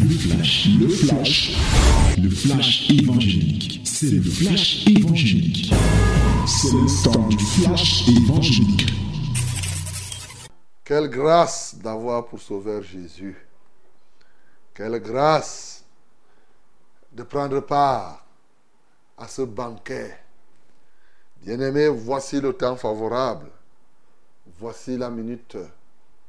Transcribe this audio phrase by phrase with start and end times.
[0.00, 1.56] Le flash, le flash,
[2.22, 3.80] le flash évangélique.
[3.84, 5.72] C'est le flash évangélique.
[6.46, 8.92] C'est le temps du flash évangélique.
[10.84, 13.36] Quelle grâce d'avoir pour sauveur Jésus.
[14.72, 15.84] Quelle grâce
[17.12, 18.24] de prendre part
[19.16, 20.16] à ce banquet.
[21.42, 23.50] Bien-aimé, voici le temps favorable.
[24.60, 25.56] Voici la minute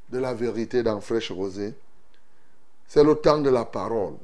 [0.10, 1.76] de la vérité dans Fraîche Rosée.
[2.90, 4.18] C'est le temps de la parole.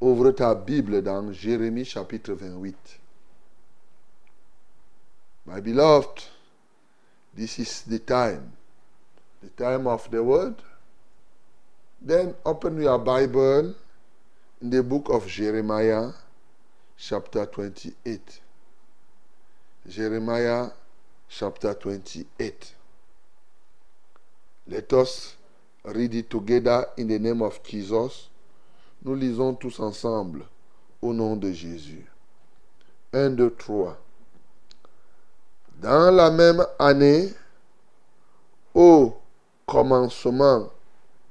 [0.00, 3.00] Ouvre ta Bible dans Jérémie chapitre 28.
[5.46, 6.22] My beloved,
[7.36, 8.52] this is the time.
[9.42, 10.54] The time of the word.
[12.00, 13.74] Then open your Bible
[14.62, 16.12] in the book of Jeremiah
[16.96, 18.40] chapter 28.
[19.88, 20.70] Jeremiah
[21.28, 22.72] chapter 28.
[24.68, 25.34] Let us
[25.84, 28.30] read it together in the name of Jesus.
[29.02, 30.46] Nous lisons tous ensemble
[31.02, 32.06] au nom de Jésus.
[33.12, 33.96] 1, 2, 3.
[35.80, 37.28] Dans la même année,
[38.74, 39.14] au
[39.66, 40.70] commencement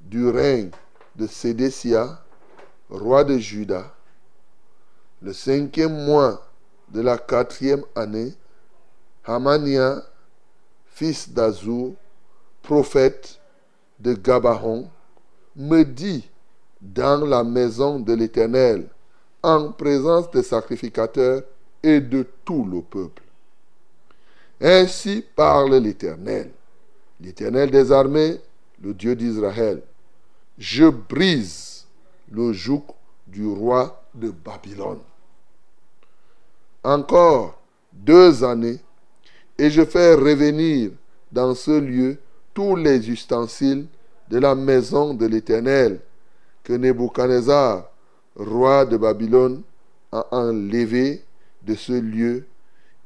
[0.00, 0.70] du règne
[1.16, 2.20] de Sédécia,
[2.88, 3.92] roi de Juda,
[5.20, 6.46] le cinquième mois
[6.90, 8.32] de la quatrième année,
[9.24, 10.02] Hamania,
[10.86, 11.92] fils d'Azur,
[12.62, 13.40] prophète
[13.98, 14.88] de Gabaon,
[15.56, 16.28] me dit
[16.80, 18.88] dans la maison de l'Éternel,
[19.42, 21.42] en présence des sacrificateurs
[21.82, 23.22] et de tout le peuple.
[24.60, 26.50] Ainsi parle l'Éternel,
[27.20, 28.40] l'Éternel des armées,
[28.82, 29.82] le Dieu d'Israël.
[30.58, 31.86] Je brise
[32.30, 32.84] le joug
[33.26, 35.00] du roi de Babylone.
[36.82, 37.60] Encore
[37.92, 38.80] deux années,
[39.58, 40.90] et je fais revenir
[41.30, 42.18] dans ce lieu
[42.54, 43.86] tous les ustensiles
[44.30, 46.00] de la maison de l'Éternel
[46.62, 47.90] que Nebuchadnezzar,
[48.36, 49.62] roi de Babylone,
[50.12, 51.22] a enlevé
[51.62, 52.46] de ce lieu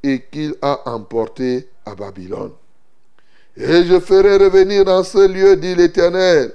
[0.02, 2.52] et qu'il a emporté à Babylone.
[3.56, 6.54] Et je ferai revenir dans ce lieu, dit l'Éternel,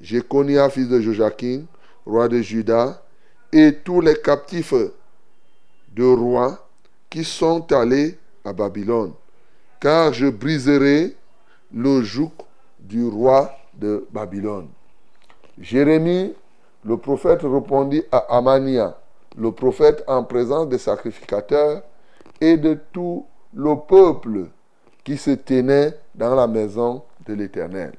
[0.00, 1.64] Jéconia, fils de Joachim,
[2.06, 3.02] roi de Juda,
[3.52, 4.74] et tous les captifs
[5.94, 6.66] de rois
[7.10, 9.12] qui sont allés à Babylone,
[9.80, 11.17] car je briserai
[11.72, 12.32] le joug
[12.78, 14.68] du roi de Babylone.
[15.60, 16.34] Jérémie,
[16.84, 18.98] le prophète, répondit à Amania,
[19.36, 21.82] le prophète en présence des sacrificateurs
[22.40, 24.46] et de tout le peuple
[25.04, 27.92] qui se tenait dans la maison de l'Éternel.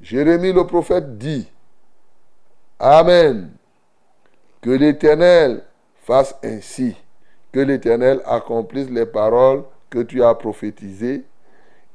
[0.00, 1.48] Jérémie le prophète dit,
[2.78, 3.50] Amen,
[4.60, 5.62] que l'Éternel
[6.02, 6.96] fasse ainsi,
[7.52, 11.24] que l'Éternel accomplisse les paroles que tu as prophétisées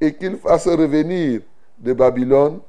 [0.01, 1.41] et qu'il fasse revenir
[1.79, 2.59] de Babylone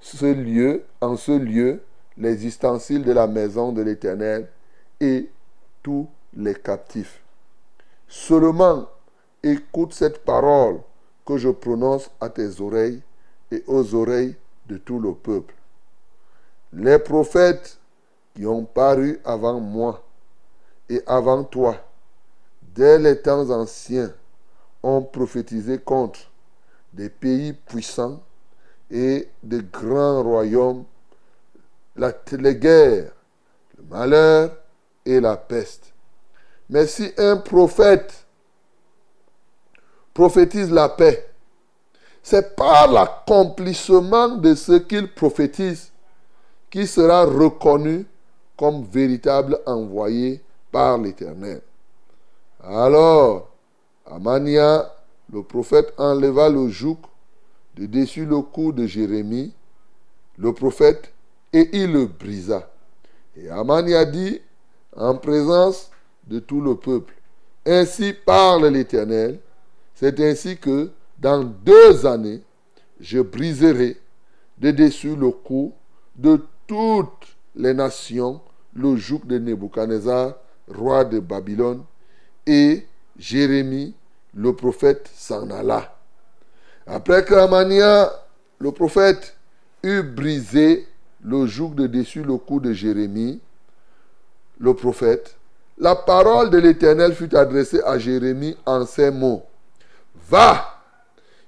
[0.00, 1.82] ce lieu, en ce lieu,
[2.16, 4.48] les ustensiles de la maison de l'Éternel
[5.00, 5.30] et
[5.82, 7.22] tous les captifs.
[8.08, 8.88] Seulement
[9.42, 10.80] écoute cette parole
[11.24, 13.02] que je prononce à tes oreilles
[13.50, 14.36] et aux oreilles
[14.66, 15.54] de tout le peuple.
[16.72, 17.78] Les prophètes
[18.34, 20.02] qui ont paru avant moi
[20.88, 21.76] et avant toi,
[22.74, 24.12] dès les temps anciens,
[24.82, 26.29] ont prophétisé contre
[26.92, 28.22] des pays puissants
[28.90, 30.84] et de grands royaumes,
[31.96, 33.12] les guerres,
[33.78, 34.56] le malheur
[35.04, 35.92] et la peste.
[36.68, 38.26] Mais si un prophète
[40.14, 41.30] prophétise la paix,
[42.22, 45.90] c'est par l'accomplissement de ce qu'il prophétise
[46.68, 48.06] qu'il sera reconnu
[48.56, 51.62] comme véritable envoyé par l'Éternel.
[52.62, 53.48] Alors,
[54.06, 54.92] Amania,
[55.32, 56.98] le prophète, enleva le joug
[57.76, 59.52] de dessus le cou de Jérémie,
[60.38, 61.12] le prophète,
[61.52, 62.70] et il le brisa.
[63.36, 64.40] Et Amania dit,
[64.96, 65.90] en présence
[66.26, 67.14] de tout le peuple,
[67.66, 69.38] Ainsi parle l'Éternel,
[69.94, 72.42] c'est ainsi que dans deux années,
[73.00, 73.98] je briserai
[74.58, 75.72] de dessus le cou
[76.16, 78.40] de toutes les nations
[78.74, 80.36] le joug de Nebuchadnezzar,
[80.68, 81.82] roi de Babylone,
[82.46, 82.86] et
[83.18, 83.94] Jérémie,
[84.34, 85.96] le prophète, s'en alla.
[86.86, 88.10] Après que Amania,
[88.58, 89.36] le prophète,
[89.82, 90.86] eut brisé
[91.22, 93.40] le joug de dessus le cou de Jérémie,
[94.58, 95.36] le prophète,
[95.78, 99.44] la parole de l'Éternel fut adressée à Jérémie en ces mots.
[100.28, 100.76] Va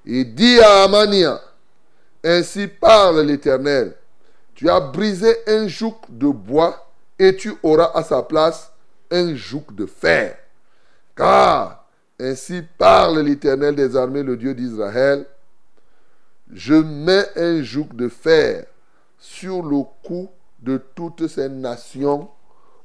[0.06, 1.40] et dis à Amania,
[2.24, 3.94] ainsi parle l'Éternel,
[4.54, 6.88] tu as brisé un joug de bois
[7.18, 8.72] et tu auras à sa place
[9.10, 10.36] un joug de fer.
[11.14, 11.81] Car
[12.20, 15.26] ainsi parle l'Éternel des armées, le Dieu d'Israël,
[16.52, 18.66] je mets un joug de fer
[19.18, 20.28] sur le cou
[20.60, 22.28] de toutes ces nations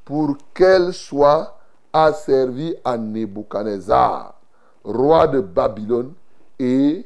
[0.05, 1.59] pour qu'elles soient
[1.91, 4.39] asservies à Nebuchadnezzar,
[4.83, 6.13] roi de Babylone,
[6.59, 7.05] et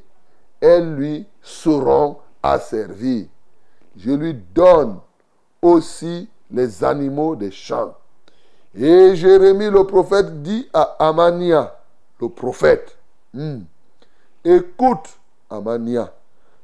[0.59, 3.27] elles lui seront asservies.
[3.97, 4.99] Je lui donne
[5.61, 7.95] aussi les animaux des champs.
[8.75, 11.80] Et Jérémie le prophète dit à Amania,
[12.21, 12.97] le prophète,
[13.33, 13.61] hmm,
[14.45, 15.09] écoute
[15.49, 16.13] Amania,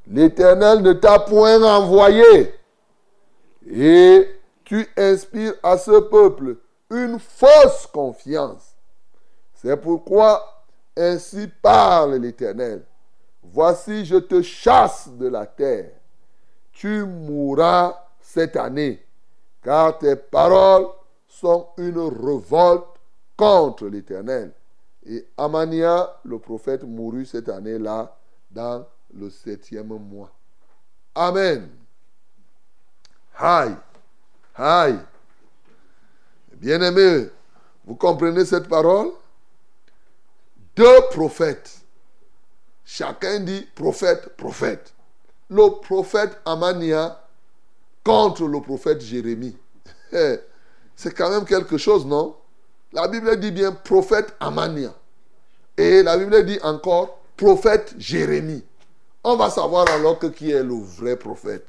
[0.07, 2.53] l'Éternel ne t'a point envoyé
[3.69, 6.57] et tu inspires à ce peuple
[6.89, 8.75] une fausse confiance.
[9.53, 10.63] C'est pourquoi
[10.95, 12.83] ainsi parle l'Éternel.
[13.43, 15.91] Voici, je te chasse de la terre.
[16.71, 19.03] Tu mourras cette année,
[19.63, 20.87] car tes paroles
[21.27, 22.85] sont une révolte
[23.35, 24.51] contre l'Éternel.
[25.09, 28.17] Et Amania, le prophète, mourut cette année-là
[28.51, 30.31] dans le septième mois.
[31.15, 31.69] Amen.
[33.37, 33.75] Aïe.
[34.55, 34.99] Aïe.
[36.53, 37.29] Bien-aimés,
[37.85, 39.11] vous comprenez cette parole?
[40.75, 41.79] Deux prophètes.
[42.83, 44.93] Chacun dit prophète, prophète.
[45.49, 47.23] Le prophète Amania
[48.03, 49.57] contre le prophète Jérémie.
[50.95, 52.35] C'est quand même quelque chose, non?
[52.93, 54.93] La Bible dit bien prophète Amania.
[55.77, 58.63] Et la Bible dit encore prophète Jérémie.
[59.23, 61.67] On va savoir alors que qui est le vrai prophète.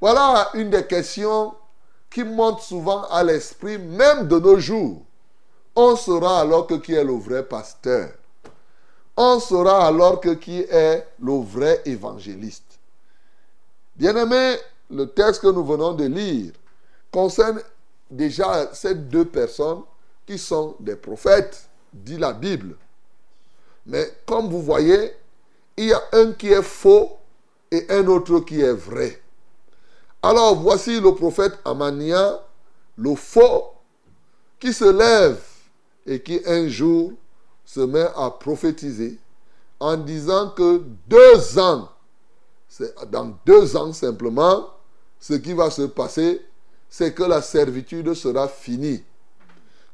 [0.00, 1.54] Voilà une des questions
[2.10, 5.02] qui monte souvent à l'esprit, même de nos jours.
[5.76, 8.10] On saura alors que qui est le vrai pasteur.
[9.16, 12.78] On saura alors que qui est le vrai évangéliste.
[13.96, 14.56] Bien-aimé,
[14.90, 16.52] le texte que nous venons de lire
[17.10, 17.60] concerne
[18.12, 19.82] déjà ces deux personnes
[20.26, 22.76] qui sont des prophètes, dit la Bible.
[23.86, 25.12] Mais comme vous voyez,
[25.76, 27.16] il y a un qui est faux
[27.70, 29.20] et un autre qui est vrai.
[30.22, 32.40] Alors voici le prophète Amania,
[32.96, 33.72] le faux,
[34.60, 35.42] qui se lève
[36.06, 37.12] et qui un jour
[37.64, 39.18] se met à prophétiser
[39.80, 41.88] en disant que deux ans,
[43.10, 44.68] dans deux ans simplement,
[45.18, 46.40] ce qui va se passer,
[46.92, 49.02] c'est que la servitude sera finie.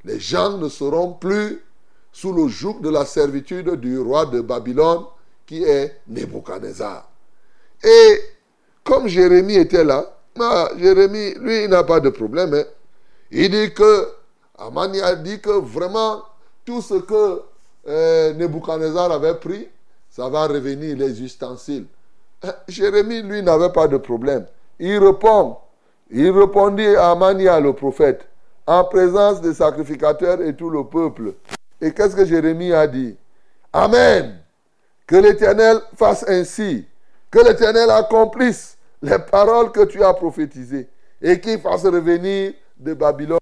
[0.02, 1.62] Les gens ne seront plus
[2.10, 5.04] sous le joug de la servitude du roi de Babylone,
[5.46, 7.08] qui est Nebuchadnezzar.
[7.84, 8.20] Et
[8.82, 10.12] comme Jérémie était là,
[10.76, 12.52] Jérémie, lui, il n'a pas de problème.
[12.52, 12.64] Hein.
[13.30, 14.08] Il dit que,
[14.58, 16.24] Amani dit que vraiment,
[16.64, 17.42] tout ce que
[17.86, 19.68] euh, Nebuchadnezzar avait pris,
[20.10, 21.86] ça va revenir, les ustensiles.
[22.42, 24.46] Hein, Jérémie, lui, n'avait pas de problème.
[24.80, 25.58] Il répond,
[26.10, 28.26] il répondit à Amania, le prophète,
[28.66, 31.34] en présence des sacrificateurs et tout le peuple.
[31.80, 33.16] Et qu'est-ce que Jérémie a dit?
[33.72, 34.38] Amen.
[35.06, 36.86] Que l'Éternel fasse ainsi.
[37.30, 40.88] Que l'Éternel accomplisse les paroles que tu as prophétisées
[41.20, 43.38] et qu'il fasse revenir de Babylone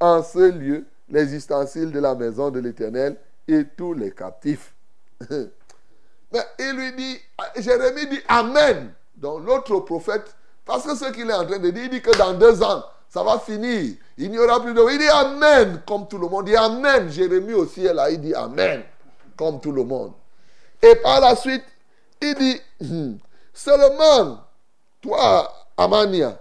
[0.00, 3.16] en ce lieu les ustensiles de la maison de l'Éternel
[3.48, 4.74] et tous les captifs.
[5.30, 7.18] Mais il lui dit,
[7.58, 8.92] Jérémie dit Amen.
[9.16, 12.16] Donc l'autre prophète, parce que ce qu'il est en train de dire, il dit que
[12.16, 13.94] dans deux ans, ça va finir.
[14.16, 14.82] Il n'y aura plus de...
[14.90, 16.48] Il dit Amen, comme tout le monde.
[16.48, 17.10] Il dit Amen.
[17.10, 18.82] Jérémie aussi est là, il dit Amen,
[19.36, 20.12] comme tout le monde.
[20.82, 21.64] Et par la suite,
[22.20, 23.14] il dit, hmm,
[23.52, 24.38] seulement,
[25.00, 26.40] toi, Amania,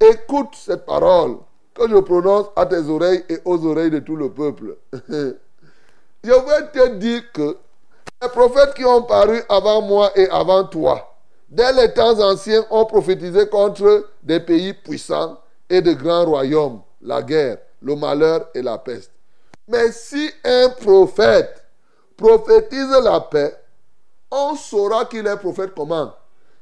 [0.00, 1.36] écoute cette parole
[1.74, 4.76] que je prononce à tes oreilles et aux oreilles de tout le peuple.
[4.92, 5.34] je
[6.24, 7.56] vais te dire que
[8.22, 11.09] les prophètes qui ont paru avant moi et avant toi,
[11.50, 15.38] dès les temps anciens, ont prophétisé contre des pays puissants
[15.68, 19.12] et de grands royaumes, la guerre, le malheur et la peste.
[19.68, 21.64] Mais si un prophète
[22.16, 23.56] prophétise la paix,
[24.30, 26.14] on saura qu'il est prophète comment?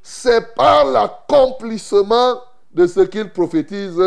[0.03, 2.41] C'est par l'accomplissement
[2.73, 4.01] de ce qu'il prophétise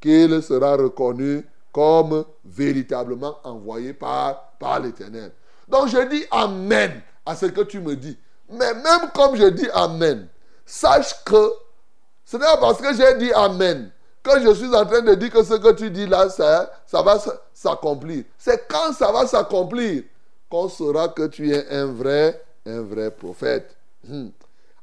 [0.00, 5.32] qu'il sera reconnu comme véritablement envoyé par, par l'Éternel.
[5.68, 8.16] Donc je dis Amen à ce que tu me dis.
[8.50, 10.28] Mais même comme je dis Amen,
[10.64, 11.52] sache que
[12.24, 13.90] ce n'est pas parce que j'ai dit Amen
[14.24, 17.18] que je suis en train de dire que ce que tu dis là, ça, va
[17.52, 18.24] s'accomplir.
[18.38, 20.02] C'est quand ça va s'accomplir
[20.48, 23.76] qu'on saura que tu es un vrai, un vrai prophète.
[24.08, 24.28] Hmm.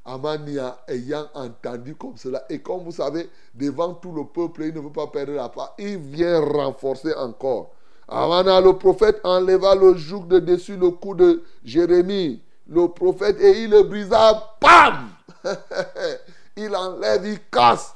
[0.06, 4.80] Amania ayant entendu comme cela, et comme vous savez, devant tout le peuple, il ne
[4.80, 7.72] veut pas perdre la part, il vient renforcer encore.
[8.08, 12.42] Amania, le prophète, enleva le joug de dessus le cou de Jérémie,
[12.72, 15.10] le prophète, et il le brisa, bam
[16.58, 17.94] Il enlève, il casse.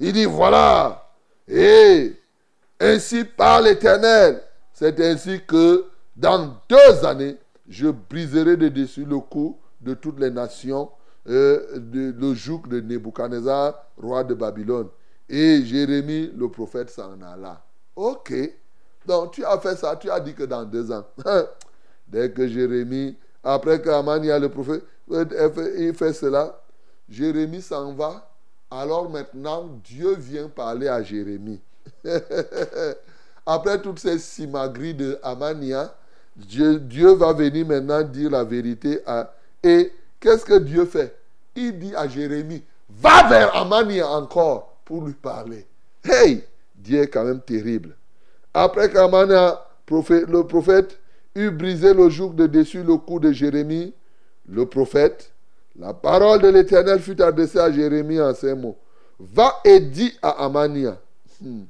[0.00, 1.10] Il dit, voilà,
[1.48, 2.14] et
[2.80, 4.42] ainsi par l'Éternel,
[4.72, 7.36] c'est ainsi que dans deux années,
[7.68, 10.90] je briserai de dessus le cou de toutes les nations
[11.28, 14.88] euh, de, le joug de Nebuchadnezzar, roi de Babylone.
[15.28, 17.64] Et Jérémie, le prophète, s'en alla.
[17.96, 18.32] Ok.
[19.06, 21.04] Donc tu as fait ça, tu as dit que dans deux ans.
[22.08, 26.60] Dès que Jérémie, après qu'Amania, le prophète, il fait cela,
[27.08, 28.28] Jérémie s'en va.
[28.68, 31.60] Alors maintenant, Dieu vient parler à Jérémie.
[33.46, 35.94] après toutes ces simagries de Amania,
[36.34, 38.98] Dieu, va venir maintenant dire la vérité.
[39.62, 41.16] Et qu'est-ce que Dieu fait?
[41.54, 45.64] Il dit à Jérémie, va vers Amania encore pour lui parler.
[46.04, 46.42] Hey,
[46.74, 47.96] Dieu est quand même terrible.
[48.52, 50.98] Après qu'Amania, le prophète,
[51.36, 53.94] eut brisé le joug de dessus le cou de Jérémie,
[54.48, 55.32] le prophète,
[55.78, 58.78] la parole de l'Éternel fut adressée à Jérémie en ces mots.
[59.18, 60.98] Va et dis à Amania.
[61.40, 61.64] Hmm.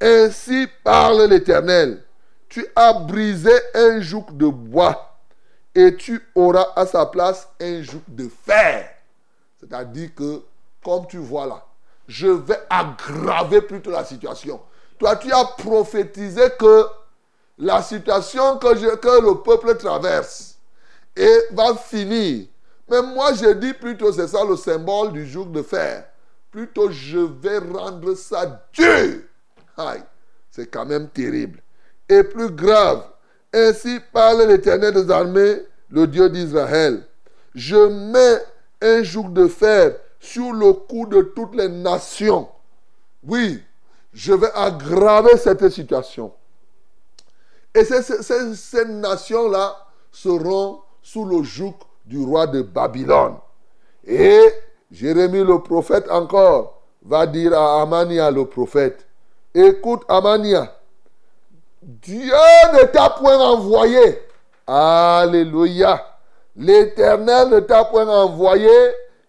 [0.00, 2.02] Ainsi parle l'Éternel.
[2.48, 5.18] Tu as brisé un joug de bois
[5.74, 8.90] et tu auras à sa place un joug de fer.
[9.58, 10.42] C'est-à-dire que,
[10.82, 11.64] comme tu vois là,
[12.08, 14.60] je vais aggraver plutôt la situation.
[14.98, 16.86] Toi, tu as prophétisé que
[17.60, 20.56] la situation que, le peuple traverse
[21.14, 22.46] et va finir.
[22.88, 26.06] Mais moi, je dis plutôt, c'est ça le symbole du jour de fer.
[26.50, 29.20] Plutôt, je vais rendre ça dur.
[29.76, 30.02] Aïe,
[30.50, 31.60] c'est quand même terrible.
[32.08, 33.04] Et plus grave,
[33.52, 37.04] ainsi parle l'Éternel des armées, le Dieu d'Israël.
[37.54, 38.42] Je mets
[38.80, 42.48] un jour de fer sur le cou de toutes les nations.
[43.22, 43.62] Oui,
[44.12, 46.32] je vais aggraver cette situation.
[47.74, 49.76] Et ces, nations-là
[50.10, 51.74] seront sous le joug
[52.04, 53.36] du roi de Babylone.
[54.04, 54.42] Et
[54.90, 59.06] Jérémie le prophète encore va dire à Amania le prophète,
[59.54, 60.74] écoute Amania,
[61.82, 62.34] Dieu
[62.74, 64.20] ne t'a point envoyé.
[64.66, 66.04] Alléluia.
[66.56, 68.68] L'Éternel ne t'a point envoyé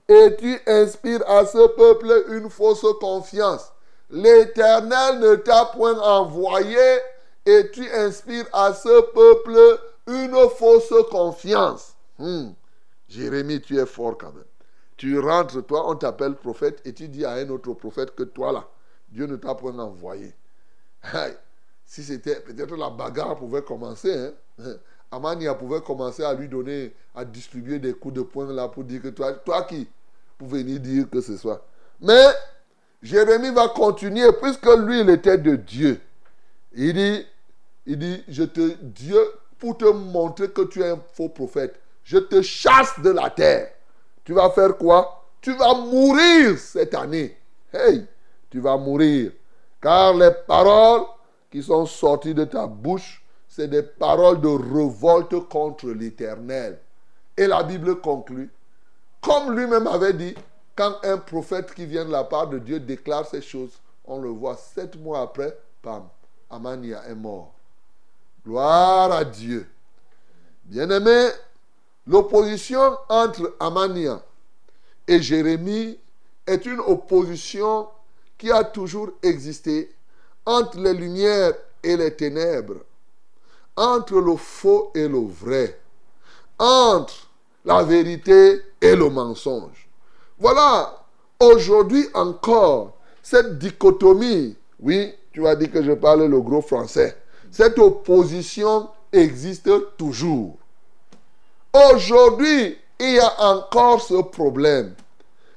[0.07, 3.71] et tu inspires à ce peuple une fausse confiance.
[4.09, 6.77] L'Éternel ne t'a point envoyé
[7.45, 11.95] et tu inspires à ce peuple une fausse confiance.
[12.17, 12.49] Hmm.
[13.07, 14.43] Jérémie, tu es fort quand même.
[14.97, 18.51] Tu rentres, toi, on t'appelle prophète et tu dis à un autre prophète que toi
[18.51, 18.67] là,
[19.09, 20.33] Dieu ne t'a point envoyé.
[21.85, 24.31] Si c'était peut-être la bagarre pouvait commencer.
[24.59, 24.75] Hein?
[25.11, 29.01] Amania pouvait commencer à lui donner, à distribuer des coups de poing là pour dire
[29.01, 29.89] que toi, toi qui,
[30.37, 31.65] pour venir dire que ce soit.
[31.99, 32.27] Mais
[33.01, 35.99] Jérémie va continuer, puisque lui, il était de Dieu.
[36.73, 37.25] Il
[37.85, 39.19] dit, je te, Dieu,
[39.59, 43.71] pour te montrer que tu es un faux prophète, je te chasse de la terre.
[44.23, 45.25] Tu vas faire quoi?
[45.41, 47.37] Tu vas mourir cette année.
[47.73, 48.05] Hey,
[48.49, 49.31] tu vas mourir.
[49.81, 51.05] Car les paroles
[51.49, 56.79] qui sont sorties de ta bouche, c'est des paroles de révolte contre l'Éternel.
[57.35, 58.51] Et la Bible conclut,
[59.19, 60.35] comme lui-même avait dit,
[60.75, 64.29] quand un prophète qui vient de la part de Dieu déclare ces choses, on le
[64.29, 66.03] voit sept mois après, pam,
[66.51, 67.53] Amania est mort.
[68.45, 69.67] Gloire à Dieu.
[70.65, 71.29] Bien-aimé,
[72.07, 74.21] l'opposition entre Amania
[75.07, 75.97] et Jérémie
[76.45, 77.87] est une opposition
[78.37, 79.93] qui a toujours existé
[80.45, 81.53] entre les lumières
[81.83, 82.81] et les ténèbres,
[83.75, 85.79] entre le faux et le vrai,
[86.57, 87.27] entre
[87.63, 89.87] la vérité et le mensonge.
[90.39, 91.05] Voilà,
[91.39, 97.17] aujourd'hui encore, cette dichotomie, oui, tu as dit que je parle le gros français,
[97.51, 100.57] cette opposition existe toujours.
[101.73, 104.93] Aujourd'hui, il y a encore ce problème.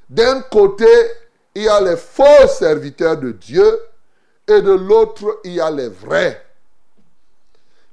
[0.09, 0.87] D'un côté,
[1.55, 3.81] il y a les faux serviteurs de Dieu
[4.47, 6.45] et de l'autre, il y a les vrais.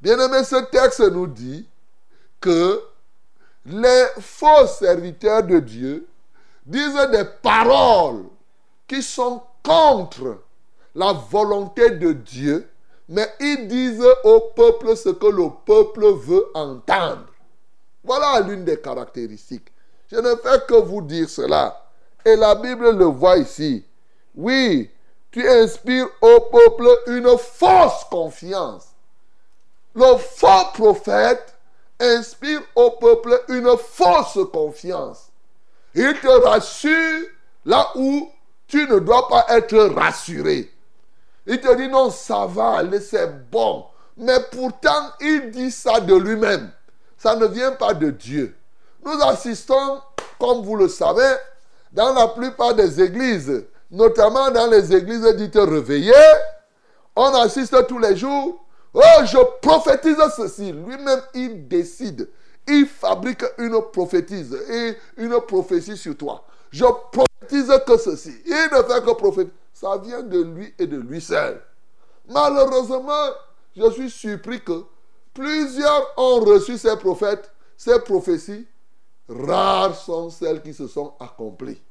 [0.01, 1.67] Bien-aimé, ce texte nous dit
[2.39, 2.81] que
[3.65, 6.07] les faux serviteurs de Dieu
[6.65, 8.25] disent des paroles
[8.87, 10.39] qui sont contre
[10.95, 12.69] la volonté de Dieu,
[13.07, 17.25] mais ils disent au peuple ce que le peuple veut entendre.
[18.03, 19.71] Voilà l'une des caractéristiques.
[20.11, 21.85] Je ne fais que vous dire cela.
[22.25, 23.83] Et la Bible le voit ici.
[24.35, 24.89] Oui,
[25.31, 28.87] tu inspires au peuple une fausse confiance.
[29.95, 31.55] Le faux prophète
[31.99, 35.29] inspire au peuple une fausse confiance.
[35.93, 37.27] Il te rassure
[37.65, 38.29] là où
[38.67, 40.71] tu ne dois pas être rassuré.
[41.45, 43.85] Il te dit non, ça va aller, c'est bon.
[44.17, 46.71] Mais pourtant, il dit ça de lui-même.
[47.17, 48.55] Ça ne vient pas de Dieu.
[49.03, 50.01] Nous assistons,
[50.39, 51.35] comme vous le savez,
[51.91, 56.13] dans la plupart des églises, notamment dans les églises dites réveillées,
[57.15, 58.63] on assiste tous les jours.
[58.93, 60.71] Oh, je prophétise ceci.
[60.71, 62.27] Lui-même, il décide
[62.67, 66.45] il fabrique une prophétise et une prophétie sur toi.
[66.71, 68.33] Je prophétise que ceci.
[68.45, 69.55] Il ne fait que prophétiser.
[69.81, 71.59] Ça vient de lui et de lui seul.
[72.29, 73.31] Malheureusement,
[73.75, 74.83] je suis surpris que
[75.33, 78.67] plusieurs ont reçu ces prophètes, ces prophéties.
[79.27, 81.81] Rares sont celles qui se sont accomplies.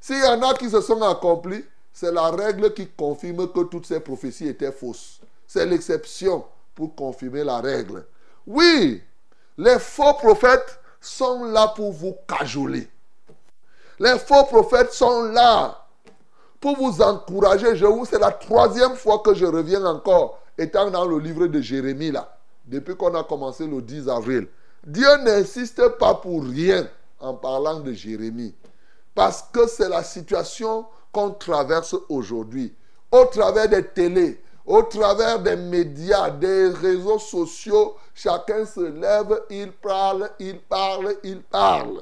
[0.00, 3.86] S'il y en a qui se sont accomplies, c'est la règle qui confirme que toutes
[3.86, 5.20] ces prophéties étaient fausses.
[5.46, 8.06] C'est l'exception pour confirmer la règle.
[8.46, 9.02] Oui,
[9.58, 12.88] les faux prophètes sont là pour vous cajoler.
[13.98, 15.83] Les faux prophètes sont là
[16.64, 17.76] pour vous encourager.
[17.76, 21.60] Je vous, c'est la troisième fois que je reviens encore, étant dans le livre de
[21.60, 24.48] Jérémie là, depuis qu'on a commencé le 10 avril.
[24.86, 26.88] Dieu n'insiste pas pour rien
[27.20, 28.54] en parlant de Jérémie.
[29.14, 32.74] Parce que c'est la situation qu'on traverse aujourd'hui.
[33.12, 39.70] Au travers des télés, au travers des médias, des réseaux sociaux, chacun se lève, il
[39.70, 42.00] parle, il parle, il parle.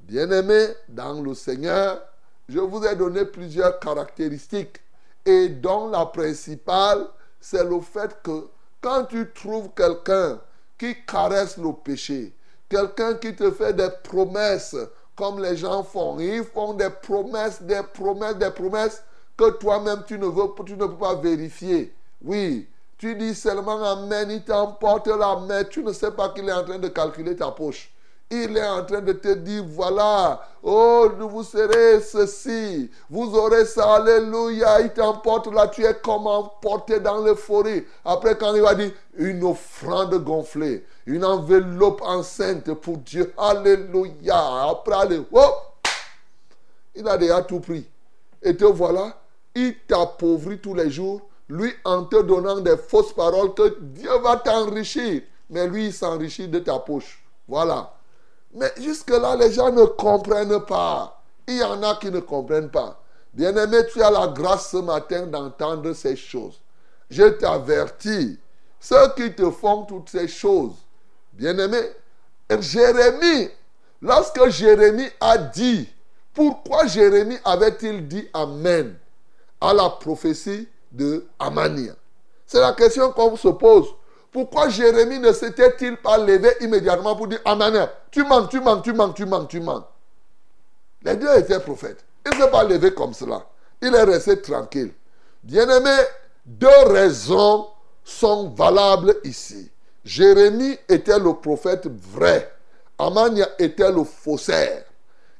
[0.00, 2.02] Bien-aimés dans le Seigneur,
[2.48, 4.80] je vous ai donné plusieurs caractéristiques
[5.24, 7.06] et dont la principale,
[7.40, 8.48] c'est le fait que
[8.80, 10.40] quand tu trouves quelqu'un
[10.78, 12.32] qui caresse le péché,
[12.68, 14.76] quelqu'un qui te fait des promesses
[15.16, 19.02] comme les gens font, ils font des promesses, des promesses, des promesses
[19.36, 21.92] que toi-même tu ne veux, tu ne peux pas vérifier.
[22.22, 26.52] Oui, tu dis seulement Amen, il t'emporte la main, tu ne sais pas qu'il est
[26.52, 27.92] en train de calculer ta poche.
[28.28, 33.94] Il est en train de te dire, voilà, oh, vous serez ceci, vous aurez ça,
[33.94, 37.86] alléluia, il t'emporte là, tu es comme emporté dans le forêt.
[38.04, 44.70] Après, quand il va dire, une offrande gonflée, une enveloppe enceinte pour Dieu, alléluia.
[44.70, 45.54] Après, allez, oh,
[46.96, 47.88] il a déjà tout pris.
[48.42, 49.16] Et te voilà,
[49.54, 54.36] il t'appauvrit tous les jours, lui en te donnant des fausses paroles que Dieu va
[54.36, 55.22] t'enrichir.
[55.48, 57.24] Mais lui, il s'enrichit de ta poche.
[57.46, 57.95] Voilà.
[58.54, 61.22] Mais jusque-là, les gens ne comprennent pas.
[61.46, 63.00] Il y en a qui ne comprennent pas.
[63.32, 66.60] Bien-aimé, tu as la grâce ce matin d'entendre ces choses.
[67.10, 68.38] Je t'avertis,
[68.80, 70.74] ceux qui te font toutes ces choses,
[71.34, 71.80] bien-aimé,
[72.60, 73.50] Jérémie,
[74.00, 75.88] lorsque Jérémie a dit,
[76.36, 78.94] pourquoi Jérémie avait-il dit Amen
[79.60, 81.94] à la prophétie de Amania?
[82.46, 83.88] C'est la question qu'on se pose.
[84.36, 88.92] Pourquoi Jérémie ne s'était-il pas levé immédiatement pour dire Amen Tu manques, tu manques, tu
[88.92, 89.86] manques, tu manques, tu manques.
[91.00, 92.04] Les deux étaient prophètes.
[92.26, 93.46] Il ne s'est pas levé comme cela.
[93.80, 94.92] Il est resté tranquille.
[95.42, 95.96] Bien-aimé,
[96.44, 97.68] deux raisons
[98.04, 99.70] sont valables ici.
[100.04, 102.52] Jérémie était le prophète vrai.
[102.98, 104.84] Amania était le faussaire.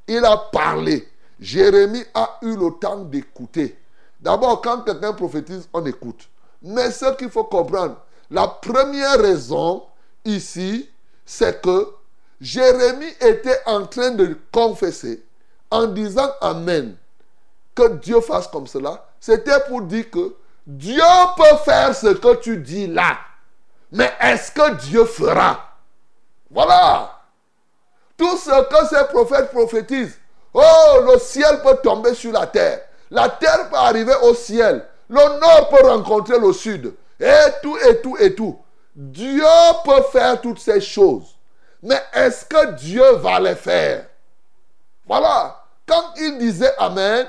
[0.09, 1.07] Il a parlé.
[1.39, 3.79] Jérémie a eu le temps d'écouter.
[4.19, 6.31] D'abord, quand quelqu'un prophétise, on écoute.
[6.63, 7.99] Mais ce qu'il faut comprendre,
[8.31, 9.85] la première raison
[10.25, 10.89] ici,
[11.25, 11.89] c'est que
[12.41, 15.23] Jérémie était en train de confesser
[15.71, 16.97] en disant Amen.
[17.75, 19.05] Que Dieu fasse comme cela.
[19.21, 20.35] C'était pour dire que
[20.67, 21.03] Dieu
[21.37, 23.19] peut faire ce que tu dis là.
[23.93, 25.77] Mais est-ce que Dieu fera?
[26.51, 27.21] Voilà.
[28.17, 30.19] Tout ce que ces prophètes prophétisent.
[30.55, 32.81] Oh, le ciel peut tomber sur la terre.
[33.11, 34.87] La terre peut arriver au ciel.
[35.09, 36.95] Le nord peut rencontrer le sud.
[37.21, 38.59] Et tout, et tout, et tout.
[38.95, 39.45] Dieu
[39.85, 41.37] peut faire toutes ces choses.
[41.83, 44.07] Mais est-ce que Dieu va les faire?
[45.07, 45.63] Voilà.
[45.87, 47.27] Quand il disait Amen,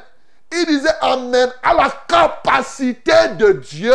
[0.52, 3.93] il disait Amen à la capacité de Dieu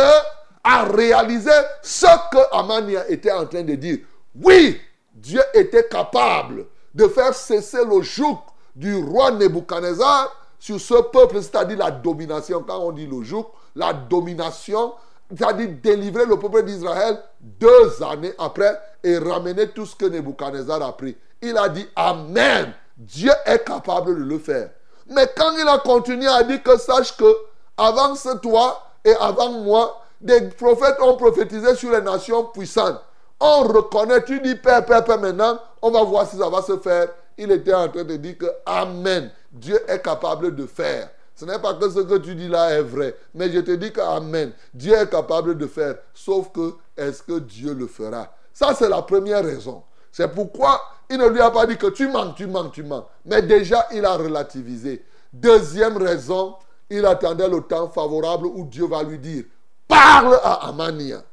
[0.63, 1.51] à réaliser
[1.81, 3.99] ce que Amania était en train de dire.
[4.41, 4.79] Oui,
[5.13, 8.39] Dieu était capable de faire cesser le joug
[8.75, 12.63] du roi Nebuchadnezzar sur ce peuple, c'est-à-dire la domination.
[12.65, 14.93] Quand on dit le joug, la domination
[15.35, 20.95] c'est-à-dire délivrer le peuple d'Israël deux années après et ramener tout ce que Nebuchadnezzar a
[20.95, 21.15] pris.
[21.41, 22.73] Il a dit Amen.
[22.97, 24.69] Dieu est capable de le faire.
[25.09, 27.35] Mais quand il a continué à dire que sache que
[27.77, 33.01] avant toi et avant moi, des prophètes ont prophétisé sur les nations puissantes.
[33.39, 36.77] On reconnaît, tu dis Père, Père, Père, maintenant, on va voir si ça va se
[36.77, 37.09] faire.
[37.37, 39.31] Il était en train de dire que Amen.
[39.51, 41.09] Dieu est capable de faire.
[41.35, 43.15] Ce n'est pas que ce que tu dis là est vrai.
[43.33, 44.51] Mais je te dis que Amen.
[44.73, 45.95] Dieu est capable de faire.
[46.13, 48.31] Sauf que, est-ce que Dieu le fera?
[48.53, 49.83] Ça, c'est la première raison.
[50.11, 53.07] C'est pourquoi il ne lui a pas dit que tu manques, tu manques, tu manques.
[53.25, 55.03] Mais déjà, il a relativisé.
[55.31, 56.55] Deuxième raison,
[56.89, 59.45] il attendait le temps favorable où Dieu va lui dire,
[59.87, 61.23] parle à Amania.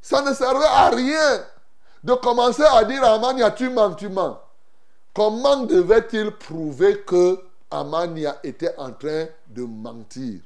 [0.00, 1.44] Ça ne servait à rien
[2.04, 4.38] de commencer à dire à Amania, tu manques, tu manques.
[5.12, 10.40] Comment devait-il prouver que Amania était en train de mentir.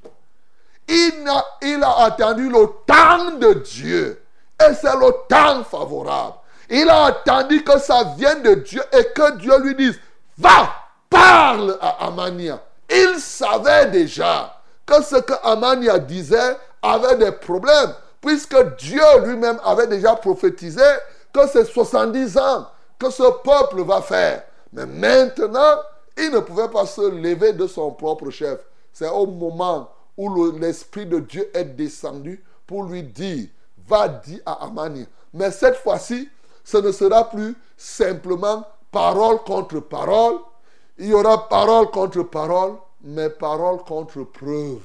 [0.87, 4.21] Il a, attendu le temps de Dieu.
[4.61, 6.35] Et c'est le temps favorable.
[6.69, 9.99] Il a attendu que ça vienne de Dieu et que Dieu lui dise,
[10.37, 10.69] va,
[11.09, 12.61] parle à Amania.
[12.89, 19.87] Il savait déjà que ce que Amania disait avait des problèmes, puisque Dieu lui-même avait
[19.87, 20.83] déjà prophétisé
[21.33, 22.67] que c'est 70 ans
[22.99, 24.43] que ce peuple va faire.
[24.71, 25.79] Mais maintenant,
[26.17, 28.59] il ne pouvait pas se lever de son propre chef.
[28.93, 33.47] C'est au moment où l'Esprit de Dieu est descendu pour lui dire,
[33.87, 35.05] va dire à Amania.
[35.33, 36.29] Mais cette fois-ci,
[36.63, 40.39] ce ne sera plus simplement parole contre parole.
[40.97, 44.79] Il y aura parole contre parole, mais parole contre preuve.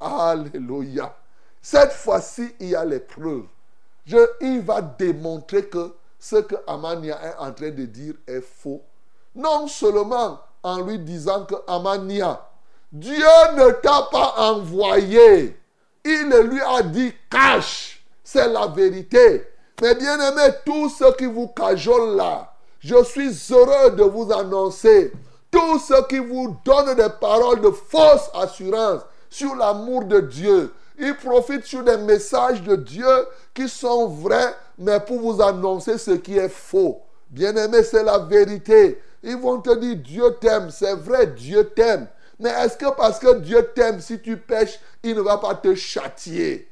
[0.00, 1.16] Alléluia.
[1.62, 3.46] Cette fois-ci, il y a les preuves.
[4.40, 8.82] Il va démontrer que ce que Amania est en train de dire est faux.
[9.34, 12.40] Non seulement en lui disant que Amania,
[12.92, 15.58] Dieu ne t'a pas envoyé.
[16.04, 18.04] Il lui a dit cache.
[18.22, 19.46] C'est la vérité.
[19.82, 25.12] Mais bien aimé, tous ceux qui vous cajolent là, je suis heureux de vous annoncer.
[25.50, 31.16] Tous ceux qui vous donnent des paroles de fausse assurance sur l'amour de Dieu, ils
[31.16, 36.38] profitent sur des messages de Dieu qui sont vrais, mais pour vous annoncer ce qui
[36.38, 37.00] est faux.
[37.30, 39.00] Bien-aimé, c'est la vérité.
[39.24, 40.70] Ils vont te dire Dieu t'aime.
[40.70, 42.06] C'est vrai, Dieu t'aime.
[42.38, 45.74] Mais est-ce que parce que Dieu t'aime, si tu pêches, il ne va pas te
[45.74, 46.68] châtier?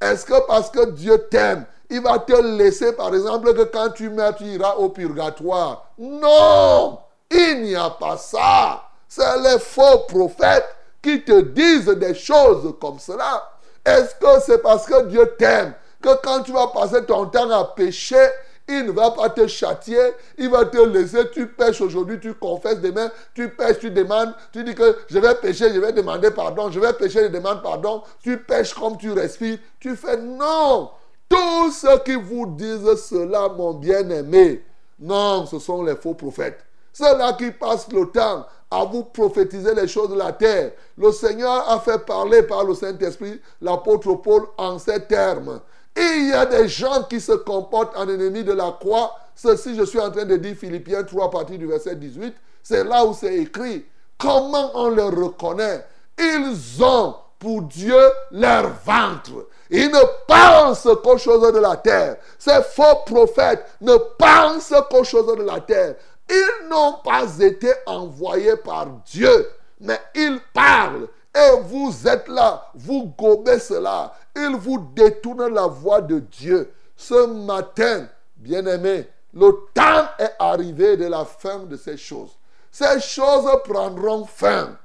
[0.00, 4.10] Est-ce que parce que Dieu t'aime, il va te laisser, par exemple, que quand tu
[4.10, 5.90] meurs, tu iras au purgatoire?
[5.98, 8.84] Non Il n'y a pas ça.
[9.08, 10.68] C'est les faux prophètes
[11.02, 13.50] qui te disent des choses comme cela.
[13.84, 17.64] Est-ce que c'est parce que Dieu t'aime que quand tu vas passer ton temps à
[17.64, 18.28] pécher,
[18.68, 19.98] il ne va pas te châtier,
[20.38, 24.64] il va te laisser, tu pêches aujourd'hui, tu confesses demain, tu pêches, tu demandes, tu
[24.64, 28.02] dis que je vais pécher, je vais demander pardon, je vais pécher, je demande pardon,
[28.22, 30.90] tu pêches comme tu respires, tu fais non.
[31.28, 34.64] Tous ceux qui vous disent cela, mon bien-aimé,
[34.98, 36.64] non, ce sont les faux prophètes.
[36.92, 40.72] Ceux-là qui passent le temps à vous prophétiser les choses de la terre.
[40.96, 45.60] Le Seigneur a fait parler par le Saint-Esprit l'apôtre Paul en ces termes.
[45.96, 49.14] Il y a des gens qui se comportent en ennemis de la croix.
[49.34, 52.34] Ceci, je suis en train de dire Philippiens 3 à partir du verset 18.
[52.62, 53.84] C'est là où c'est écrit.
[54.18, 55.84] Comment on les reconnaît?
[56.18, 57.98] Ils ont pour Dieu
[58.30, 59.48] leur ventre.
[59.70, 62.16] Ils ne pensent qu'aux choses de la terre.
[62.38, 65.96] Ces faux prophètes ne pensent qu'aux choses de la terre.
[66.28, 69.48] Ils n'ont pas été envoyés par Dieu,
[69.80, 71.08] mais ils parlent.
[71.36, 74.14] Et vous êtes là, vous gobez cela.
[74.34, 76.72] Ils vous détournent la voix de Dieu.
[76.96, 82.30] Ce matin, bien-aimés, le temps est arrivé de la fin de ces choses.
[82.72, 84.78] Ces choses prendront fin.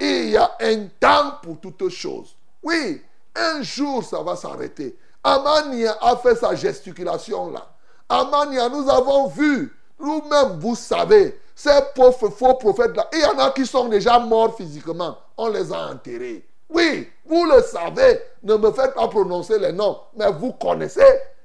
[0.00, 2.34] Il y a un temps pour toutes choses.
[2.62, 3.02] Oui,
[3.34, 4.96] un jour ça va s'arrêter.
[5.22, 7.68] Amania a fait sa gesticulation là.
[8.08, 13.50] Amania, nous avons vu nous-mêmes, vous savez, ces pauvres faux prophètes-là, il y en a
[13.50, 15.18] qui sont déjà morts physiquement.
[15.36, 16.46] On les a enterrés.
[16.70, 18.20] Oui, vous le savez.
[18.44, 21.02] Ne me faites pas prononcer les noms, mais vous connaissez.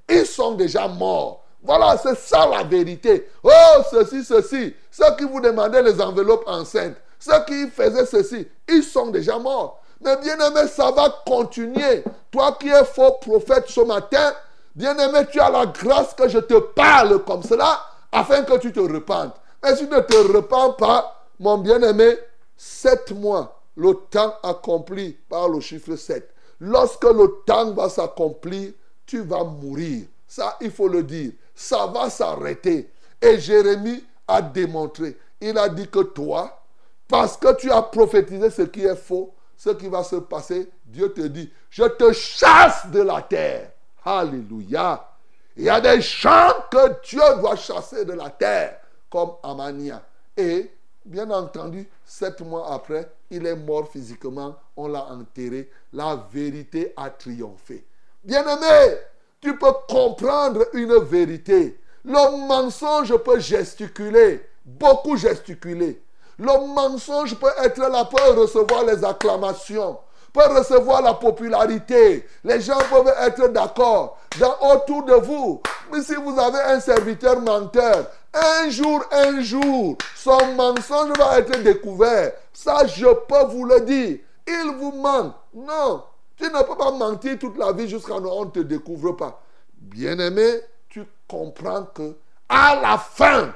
[0.08, 1.44] Ils sont déjà morts.
[1.64, 3.28] Voilà, c'est ça la vérité.
[3.44, 4.76] Oh, ceci, ceci.
[4.92, 9.82] Ceux qui vous demandaient les enveloppes enceintes, ceux qui faisaient ceci, ils sont déjà morts.
[10.00, 12.04] Mais bien aimé, ça va continuer.
[12.30, 14.34] Toi qui es faux prophète ce matin,
[14.76, 17.80] bien aimé, tu as la grâce que je te parle comme cela
[18.12, 19.38] afin que tu te repentes.
[19.64, 22.18] Mais si tu ne te repens pas, mon bien-aimé,
[22.58, 26.30] sept mois, le temps accompli par le chiffre 7.
[26.60, 28.74] Lorsque le temps va s'accomplir,
[29.06, 30.06] tu vas mourir.
[30.28, 31.32] Ça, il faut le dire.
[31.56, 32.92] Ça va s'arrêter.
[33.22, 35.18] Et Jérémie a démontré.
[35.42, 36.62] Il a dit que toi,
[37.08, 41.14] parce que tu as prophétisé ce qui est faux, ce qui va se passer, Dieu
[41.14, 43.72] te dit, je te chasse de la terre.
[44.04, 45.10] Alléluia.
[45.56, 48.80] Il y a des gens que Dieu doit chasser de la terre,
[49.14, 50.02] comme Amania.
[50.36, 50.72] Et,
[51.06, 55.70] bien entendu, sept mois après, il est mort physiquement, on l'a enterré.
[55.94, 57.86] La vérité a triomphé.
[58.24, 58.96] Bien-aimé,
[59.40, 61.80] tu peux comprendre une vérité.
[62.04, 66.02] Le mensonge peut gesticuler, beaucoup gesticuler.
[66.40, 70.00] Le mensonge peut être là pour recevoir les acclamations
[70.34, 72.28] peut recevoir la popularité.
[72.44, 74.18] Les gens peuvent être d'accord
[74.62, 75.62] autour de vous.
[75.92, 81.62] Mais si vous avez un serviteur menteur, un jour, un jour, son mensonge va être
[81.62, 82.34] découvert.
[82.52, 84.20] Ça, je peux vous le dire.
[84.48, 85.36] Il vous ment.
[85.54, 86.04] Non,
[86.36, 89.42] tu ne peux pas mentir toute la vie jusqu'à ce qu'on ne te découvre pas.
[89.76, 92.16] Bien-aimé, tu comprends que
[92.50, 93.54] à la fin,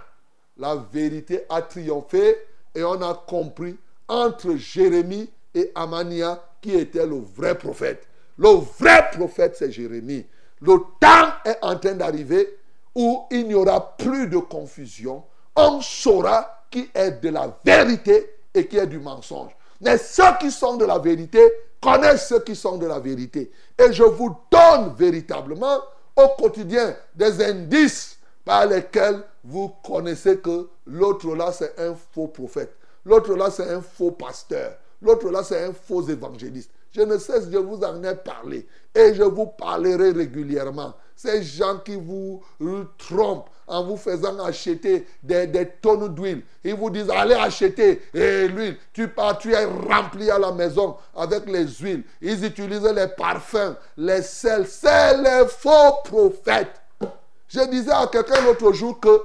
[0.58, 2.36] la vérité a triomphé
[2.74, 8.08] et on a compris entre Jérémie et Amania qui était le vrai prophète.
[8.38, 10.26] Le vrai prophète, c'est Jérémie.
[10.62, 12.58] Le temps est en train d'arriver
[12.98, 15.24] où il n'y aura plus de confusion.
[15.56, 19.52] On saura qui est de la vérité et qui est du mensonge.
[19.80, 21.40] Mais ceux qui sont de la vérité
[21.80, 23.52] connaissent ceux qui sont de la vérité.
[23.78, 25.78] Et je vous donne véritablement
[26.16, 32.74] au quotidien des indices par lesquels vous connaissez que l'autre là, c'est un faux prophète.
[33.06, 34.74] L'autre là, c'est un faux pasteur.
[35.04, 36.72] L'autre là, c'est un faux évangéliste.
[36.92, 38.68] Je ne cesse de vous en ai parlé.
[38.96, 40.96] Et je vous parlerai régulièrement.
[41.18, 42.44] Ces gens qui vous
[43.00, 46.44] trompent en vous faisant acheter des, tonnes d'huile.
[46.64, 48.78] Ils vous disent, allez acheter l'huile.
[48.94, 52.04] Tu pars, tu es rempli à la maison avec les huiles.
[52.22, 54.68] Ils utilisent les parfums, les sels.
[54.68, 56.80] C'est les faux prophètes.
[57.48, 59.22] Je disais à quelqu'un l'autre jour que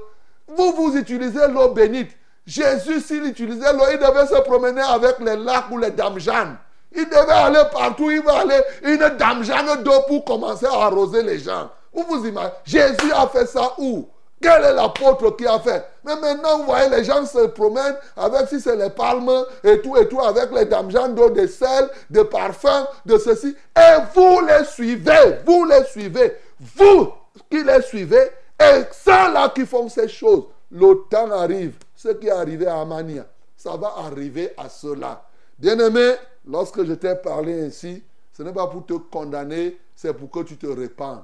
[0.49, 2.13] vous, vous utilisez l'eau bénite.
[2.47, 6.57] Jésus, s'il utilisait l'eau, il devait se promener avec les lacs ou les damjanes.
[6.95, 11.39] Il devait aller partout, il va aller une damjane d'eau pour commencer à arroser les
[11.39, 11.71] gens.
[11.93, 14.09] Vous vous imaginez Jésus a fait ça où?
[14.41, 15.85] Quel est l'apôtre qui a fait?
[16.05, 19.31] Mais maintenant, vous voyez, les gens se promènent avec, si c'est les palmes
[19.63, 23.55] et tout et tout, avec les damjans d'eau, de sel, de parfum, de ceci.
[23.77, 26.37] Et vous les suivez, vous les suivez.
[26.77, 27.13] Vous
[27.49, 31.77] qui les suivez, et ceux-là qui font ces choses, le temps arrive.
[31.95, 33.25] Ce qui est arrivé à Amania,
[33.57, 35.23] ça va arriver à ceux-là.
[35.57, 36.15] Bien-aimé,
[36.49, 38.03] lorsque je t'ai parlé ainsi,
[38.37, 41.23] ce n'est pas pour te condamner, c'est pour que tu te répandes.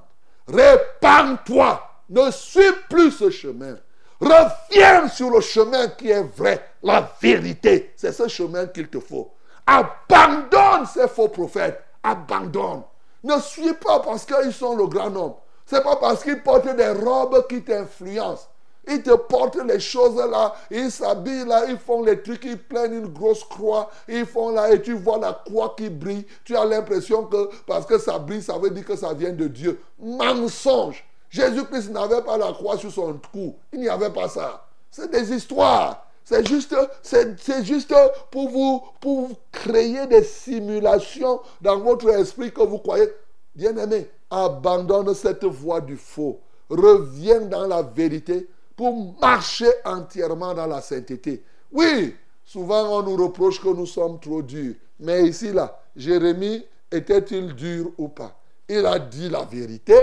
[0.51, 1.81] Répands-toi.
[2.09, 3.77] Ne suis plus ce chemin.
[4.19, 7.93] Reviens sur le chemin qui est vrai, la vérité.
[7.95, 9.31] C'est ce chemin qu'il te faut.
[9.65, 11.81] Abandonne ces faux prophètes.
[12.03, 12.83] Abandonne.
[13.23, 15.35] Ne suis pas parce qu'ils sont le grand homme.
[15.65, 18.49] C'est pas parce qu'ils portent des robes qui t'influencent.
[18.89, 22.93] Ils te portent les choses là, ils s'habillent là, ils font les trucs, ils prennent
[22.93, 26.25] une grosse croix, ils font là et tu vois la croix qui brille.
[26.43, 29.47] Tu as l'impression que parce que ça brille, ça veut dire que ça vient de
[29.47, 29.79] Dieu.
[29.99, 31.05] Mensonge.
[31.29, 33.55] Jésus-Christ n'avait pas la croix sur son cou.
[33.71, 34.65] Il n'y avait pas ça.
[34.89, 36.07] C'est des histoires.
[36.25, 37.93] C'est juste, c'est, juste
[38.29, 43.07] pour vous, pour vous créer des simulations dans votre esprit que vous croyez.
[43.55, 46.39] Bien-aimé, abandonne cette voie du faux.
[46.69, 48.47] Reviens dans la vérité
[48.79, 51.43] pour marcher entièrement dans la sainteté.
[51.69, 52.15] Oui,
[52.45, 54.75] souvent on nous reproche que nous sommes trop durs.
[55.01, 58.39] Mais ici, là, Jérémie, était-il dur ou pas?
[58.69, 59.97] Il a dit la vérité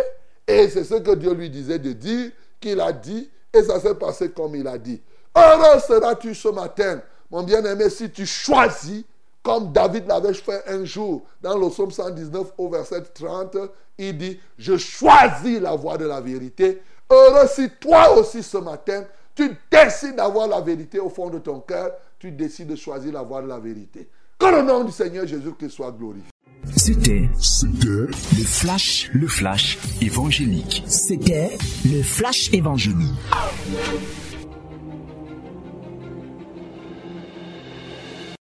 [0.46, 3.94] et c'est ce que Dieu lui disait de dire, qu'il a dit, et ça s'est
[3.94, 5.00] passé comme il a dit.
[5.34, 9.04] Heureux seras-tu ce matin, mon bien-aimé, si tu choisis,
[9.42, 13.56] comme David l'avait fait un jour, dans le psaume 119 au verset 30,
[13.96, 19.04] il dit, je choisis la voie de la vérité Heureux si toi aussi ce matin,
[19.34, 23.48] tu décides d'avoir la vérité au fond de ton cœur, tu décides de choisir de
[23.48, 24.08] la vérité.
[24.38, 26.30] Que le nom du Seigneur Jésus-Christ soit glorifié.
[26.74, 30.82] C'était, c'était le flash, le flash évangélique.
[30.86, 33.12] C'était le flash évangélique.